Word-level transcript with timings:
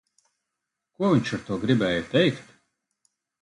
Ko 0.95 1.09
viņš 1.11 1.33
ar 1.37 1.43
to 1.51 1.59
gribēja 1.67 2.01
teikt? 2.15 2.51